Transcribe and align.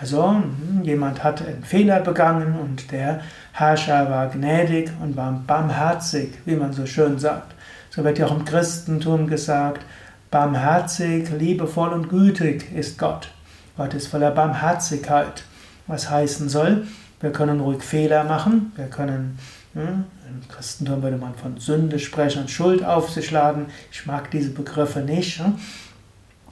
Also 0.00 0.30
hm, 0.30 0.82
jemand 0.82 1.22
hat 1.22 1.46
einen 1.46 1.62
Fehler 1.64 2.00
begangen 2.00 2.58
und 2.58 2.90
der 2.90 3.20
Herrscher 3.52 4.10
war 4.10 4.28
gnädig 4.28 4.90
und 5.00 5.16
war 5.16 5.32
barmherzig, 5.46 6.34
wie 6.44 6.56
man 6.56 6.72
so 6.72 6.86
schön 6.86 7.18
sagt. 7.18 7.54
So 7.90 8.02
wird 8.02 8.18
ja 8.18 8.26
auch 8.26 8.36
im 8.36 8.44
Christentum 8.44 9.28
gesagt, 9.28 9.84
barmherzig, 10.30 11.30
liebevoll 11.30 11.90
und 11.90 12.08
gütig 12.08 12.72
ist 12.74 12.98
Gott. 12.98 13.30
Gott 13.76 13.94
ist 13.94 14.08
voller 14.08 14.32
Barmherzigkeit. 14.32 15.44
Was 15.86 16.10
heißen 16.10 16.48
soll, 16.48 16.86
wir 17.20 17.30
können 17.32 17.60
ruhig 17.60 17.82
Fehler 17.82 18.24
machen, 18.24 18.72
wir 18.76 18.86
können? 18.86 19.38
Im 19.82 20.48
Christentum 20.48 21.02
würde 21.02 21.16
man 21.16 21.34
von 21.34 21.58
Sünde 21.58 21.98
sprechen 21.98 22.42
und 22.42 22.50
Schuld 22.50 22.84
auf 22.84 23.10
sich 23.10 23.30
laden. 23.30 23.66
Ich 23.92 24.06
mag 24.06 24.30
diese 24.30 24.50
Begriffe 24.50 25.00
nicht. 25.00 25.38
Hm? 25.38 25.54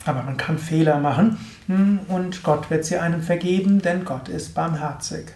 Aber 0.05 0.23
man 0.23 0.37
kann 0.37 0.59
Fehler 0.59 0.99
machen 0.99 1.37
hm? 1.67 2.01
und 2.09 2.43
Gott 2.45 2.71
wird 2.71 2.85
sie 2.85 2.99
einem 2.99 3.23
vergeben, 3.23 3.83
denn 3.83 4.05
Gott 4.05 4.29
ist 4.29 4.55
barmherzig. 4.55 5.27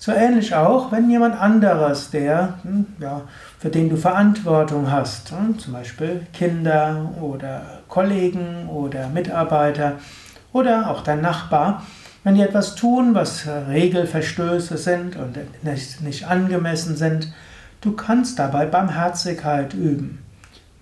So 0.00 0.12
ähnlich 0.12 0.54
auch, 0.54 0.92
wenn 0.92 1.10
jemand 1.10 1.40
anderes, 1.40 2.10
der, 2.10 2.54
ja, 3.00 3.22
für 3.58 3.68
den 3.68 3.88
du 3.88 3.96
Verantwortung 3.96 4.92
hast, 4.92 5.28
zum 5.28 5.72
Beispiel 5.72 6.24
Kinder 6.32 7.12
oder 7.20 7.80
Kollegen 7.88 8.68
oder 8.68 9.08
Mitarbeiter 9.08 9.94
oder 10.52 10.90
auch 10.90 11.02
dein 11.02 11.20
Nachbar, 11.20 11.82
wenn 12.24 12.34
die 12.34 12.42
etwas 12.42 12.74
tun, 12.74 13.14
was 13.14 13.46
Regelverstöße 13.46 14.76
sind 14.76 15.16
und 15.16 15.36
nicht, 15.62 16.00
nicht 16.02 16.26
angemessen 16.26 16.96
sind, 16.96 17.32
du 17.80 17.92
kannst 17.92 18.38
dabei 18.38 18.66
Barmherzigkeit 18.66 19.74
üben. 19.74 20.24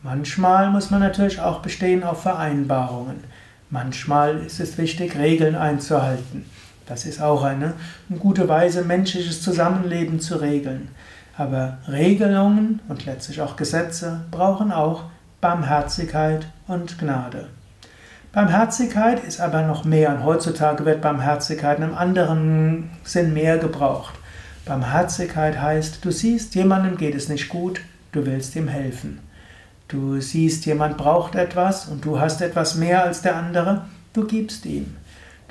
Manchmal 0.02 0.70
muss 0.70 0.90
man 0.90 1.00
natürlich 1.00 1.40
auch 1.40 1.60
bestehen 1.60 2.04
auf 2.04 2.22
Vereinbarungen. 2.22 3.24
Manchmal 3.70 4.38
ist 4.38 4.60
es 4.60 4.78
wichtig, 4.78 5.18
Regeln 5.18 5.56
einzuhalten. 5.56 6.44
Das 6.86 7.04
ist 7.04 7.20
auch 7.20 7.42
eine, 7.42 7.74
eine 8.08 8.18
gute 8.18 8.48
Weise, 8.48 8.84
menschliches 8.84 9.42
Zusammenleben 9.42 10.20
zu 10.20 10.36
regeln. 10.36 10.88
Aber 11.36 11.78
Regelungen 11.88 12.80
und 12.88 13.04
letztlich 13.04 13.40
auch 13.40 13.56
Gesetze 13.56 14.20
brauchen 14.30 14.72
auch 14.72 15.04
Barmherzigkeit 15.40 16.46
und 16.68 16.98
Gnade. 16.98 17.48
Barmherzigkeit 18.36 19.24
ist 19.24 19.40
aber 19.40 19.62
noch 19.62 19.86
mehr 19.86 20.10
und 20.10 20.22
heutzutage 20.22 20.84
wird 20.84 21.00
Barmherzigkeit 21.00 21.78
in 21.78 21.84
einem 21.84 21.94
anderen 21.94 22.90
Sinn 23.02 23.32
mehr 23.32 23.56
gebraucht. 23.56 24.12
Barmherzigkeit 24.66 25.58
heißt, 25.58 26.04
du 26.04 26.10
siehst, 26.10 26.54
jemandem 26.54 26.98
geht 26.98 27.14
es 27.14 27.30
nicht 27.30 27.48
gut, 27.48 27.80
du 28.12 28.26
willst 28.26 28.54
ihm 28.54 28.68
helfen. 28.68 29.20
Du 29.88 30.20
siehst, 30.20 30.66
jemand 30.66 30.98
braucht 30.98 31.34
etwas 31.34 31.86
und 31.86 32.04
du 32.04 32.20
hast 32.20 32.42
etwas 32.42 32.74
mehr 32.74 33.04
als 33.04 33.22
der 33.22 33.36
andere, 33.36 33.86
du 34.12 34.26
gibst 34.26 34.66
ihm. 34.66 34.94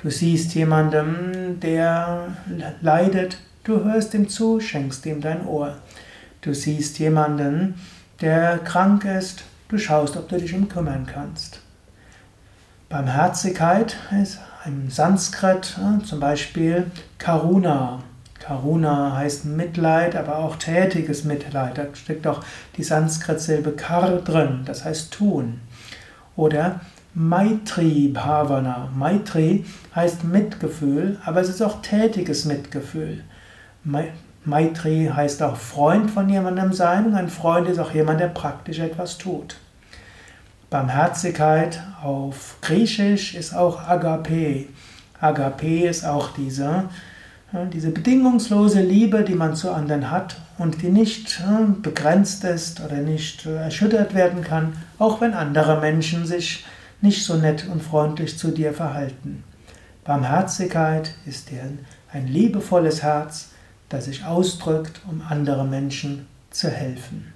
Du 0.00 0.08
siehst 0.08 0.54
jemandem, 0.54 1.58
der 1.58 2.36
leidet, 2.82 3.38
du 3.64 3.82
hörst 3.82 4.14
ihm 4.14 4.28
zu, 4.28 4.60
schenkst 4.60 5.04
ihm 5.06 5.20
dein 5.20 5.44
Ohr. 5.44 5.74
Du 6.40 6.54
siehst 6.54 7.00
jemanden, 7.00 7.74
der 8.20 8.58
krank 8.58 9.04
ist, 9.04 9.42
du 9.70 9.76
schaust, 9.76 10.16
ob 10.16 10.28
du 10.28 10.38
dich 10.38 10.54
um 10.54 10.68
kümmern 10.68 11.04
kannst. 11.12 11.65
Barmherzigkeit 12.88 13.96
ist 14.22 14.38
im 14.64 14.90
Sanskrit 14.90 15.76
zum 16.04 16.20
Beispiel 16.20 16.88
Karuna. 17.18 18.04
Karuna 18.38 19.16
heißt 19.16 19.44
Mitleid, 19.44 20.14
aber 20.14 20.38
auch 20.38 20.54
tätiges 20.54 21.24
Mitleid. 21.24 21.78
Da 21.78 21.86
steckt 21.94 22.28
auch 22.28 22.44
die 22.76 22.84
Sanskrit-Silbe 22.84 23.72
Kar 23.72 24.18
drin, 24.18 24.62
das 24.66 24.84
heißt 24.84 25.12
tun. 25.12 25.60
Oder 26.36 26.80
Maitri 27.12 28.08
Bhavana. 28.14 28.88
Maitri 28.94 29.64
heißt 29.96 30.22
Mitgefühl, 30.22 31.18
aber 31.24 31.40
es 31.40 31.48
ist 31.48 31.62
auch 31.62 31.82
tätiges 31.82 32.44
Mitgefühl. 32.44 33.24
Maitri 34.44 35.10
heißt 35.12 35.42
auch 35.42 35.56
Freund 35.56 36.08
von 36.08 36.28
jemandem 36.28 36.72
sein 36.72 37.14
ein 37.14 37.30
Freund 37.30 37.68
ist 37.68 37.80
auch 37.80 37.92
jemand, 37.92 38.20
der 38.20 38.28
praktisch 38.28 38.78
etwas 38.78 39.18
tut. 39.18 39.56
Barmherzigkeit 40.70 41.80
auf 42.02 42.56
Griechisch 42.60 43.34
ist 43.34 43.54
auch 43.54 43.86
Agape. 43.86 44.66
Agape 45.20 45.86
ist 45.86 46.04
auch 46.04 46.30
diese, 46.34 46.84
diese 47.72 47.90
bedingungslose 47.90 48.80
Liebe, 48.80 49.22
die 49.22 49.36
man 49.36 49.54
zu 49.54 49.70
anderen 49.70 50.10
hat 50.10 50.36
und 50.58 50.82
die 50.82 50.88
nicht 50.88 51.42
begrenzt 51.82 52.42
ist 52.44 52.80
oder 52.80 52.96
nicht 52.96 53.46
erschüttert 53.46 54.14
werden 54.14 54.42
kann, 54.42 54.72
auch 54.98 55.20
wenn 55.20 55.34
andere 55.34 55.80
Menschen 55.80 56.26
sich 56.26 56.64
nicht 57.00 57.24
so 57.24 57.36
nett 57.36 57.68
und 57.68 57.82
freundlich 57.82 58.36
zu 58.36 58.50
dir 58.50 58.74
verhalten. 58.74 59.44
Barmherzigkeit 60.04 61.14
ist 61.26 61.50
ein 62.12 62.26
liebevolles 62.26 63.02
Herz, 63.02 63.50
das 63.88 64.06
sich 64.06 64.24
ausdrückt, 64.24 65.00
um 65.08 65.22
andere 65.28 65.64
Menschen 65.64 66.26
zu 66.50 66.68
helfen. 66.70 67.35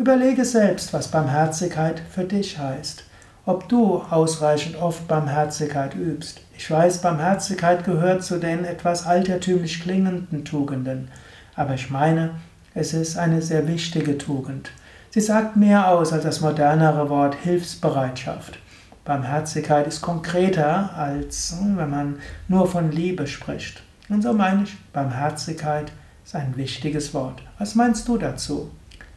Überlege 0.00 0.46
selbst, 0.46 0.94
was 0.94 1.08
Barmherzigkeit 1.08 2.00
für 2.10 2.24
dich 2.24 2.58
heißt. 2.58 3.04
Ob 3.44 3.68
du 3.68 3.98
ausreichend 3.98 4.76
oft 4.80 5.06
Barmherzigkeit 5.06 5.94
übst. 5.94 6.40
Ich 6.56 6.70
weiß, 6.70 7.02
Barmherzigkeit 7.02 7.84
gehört 7.84 8.24
zu 8.24 8.38
den 8.38 8.64
etwas 8.64 9.06
altertümlich 9.06 9.82
klingenden 9.82 10.46
Tugenden. 10.46 11.08
Aber 11.54 11.74
ich 11.74 11.90
meine, 11.90 12.30
es 12.72 12.94
ist 12.94 13.18
eine 13.18 13.42
sehr 13.42 13.68
wichtige 13.68 14.16
Tugend. 14.16 14.70
Sie 15.10 15.20
sagt 15.20 15.56
mehr 15.56 15.88
aus 15.90 16.14
als 16.14 16.24
das 16.24 16.40
modernere 16.40 17.10
Wort 17.10 17.34
Hilfsbereitschaft. 17.34 18.58
Barmherzigkeit 19.04 19.86
ist 19.86 20.00
konkreter, 20.00 20.96
als 20.96 21.58
hm, 21.60 21.76
wenn 21.76 21.90
man 21.90 22.16
nur 22.48 22.66
von 22.66 22.90
Liebe 22.90 23.26
spricht. 23.26 23.82
Und 24.08 24.22
so 24.22 24.32
meine 24.32 24.62
ich, 24.62 24.78
Barmherzigkeit 24.94 25.92
ist 26.24 26.34
ein 26.34 26.56
wichtiges 26.56 27.12
Wort. 27.12 27.42
Was 27.58 27.74
meinst 27.74 28.08
du 28.08 28.16
dazu? 28.16 28.70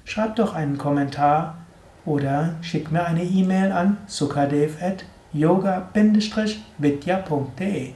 Schreib 0.06 0.36
doch 0.36 0.54
einen 0.54 0.78
Kommentar 0.78 1.56
oder 2.06 2.56
schick 2.62 2.92
mir 2.92 3.06
eine 3.06 3.24
E-Mail 3.24 3.72
an 3.72 3.98
sukadev 4.08 4.82
at 4.82 5.06
yoga-vidya.de 5.32 7.94